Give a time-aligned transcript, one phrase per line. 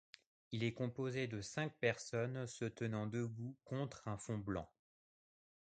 [0.51, 4.67] Il est composé de cinq personnes se tenant debout contre un fond blanc.